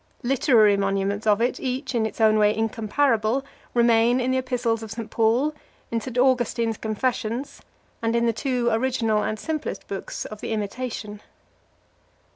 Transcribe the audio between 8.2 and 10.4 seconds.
the two original and simplest books